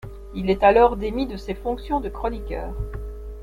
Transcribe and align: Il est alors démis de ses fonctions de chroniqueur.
Il 0.33 0.49
est 0.49 0.63
alors 0.63 0.97
démis 0.97 1.27
de 1.27 1.37
ses 1.37 1.53
fonctions 1.53 1.99
de 1.99 2.09
chroniqueur. 2.09 2.73